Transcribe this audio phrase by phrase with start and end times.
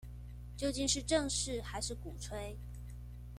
[0.57, 2.57] 究竟是正視還是鼓吹